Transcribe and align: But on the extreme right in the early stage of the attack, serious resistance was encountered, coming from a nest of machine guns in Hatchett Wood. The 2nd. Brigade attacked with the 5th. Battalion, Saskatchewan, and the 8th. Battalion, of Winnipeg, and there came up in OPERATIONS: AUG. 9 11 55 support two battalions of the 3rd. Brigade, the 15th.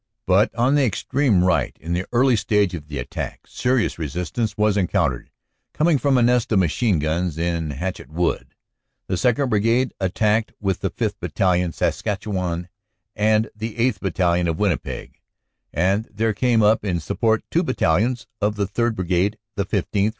But 0.25 0.49
on 0.55 0.73
the 0.73 0.83
extreme 0.83 1.43
right 1.43 1.77
in 1.79 1.93
the 1.93 2.07
early 2.11 2.35
stage 2.35 2.73
of 2.73 2.87
the 2.87 2.97
attack, 2.97 3.41
serious 3.45 3.99
resistance 3.99 4.57
was 4.57 4.75
encountered, 4.75 5.29
coming 5.75 5.99
from 5.99 6.17
a 6.17 6.23
nest 6.23 6.51
of 6.51 6.57
machine 6.57 6.97
guns 6.97 7.37
in 7.37 7.69
Hatchett 7.69 8.09
Wood. 8.09 8.55
The 9.05 9.13
2nd. 9.13 9.51
Brigade 9.51 9.93
attacked 9.99 10.53
with 10.59 10.79
the 10.79 10.89
5th. 10.89 11.19
Battalion, 11.19 11.71
Saskatchewan, 11.71 12.67
and 13.15 13.51
the 13.55 13.75
8th. 13.75 13.99
Battalion, 13.99 14.47
of 14.47 14.57
Winnipeg, 14.57 15.21
and 15.71 16.09
there 16.11 16.33
came 16.33 16.63
up 16.63 16.83
in 16.83 16.97
OPERATIONS: 16.97 17.11
AUG. 17.11 17.21
9 17.21 17.27
11 17.29 17.37
55 17.37 17.39
support 17.43 17.43
two 17.51 17.63
battalions 17.63 18.27
of 18.41 18.55
the 18.55 18.65
3rd. 18.65 18.95
Brigade, 18.95 19.37
the 19.53 19.65
15th. 19.67 20.09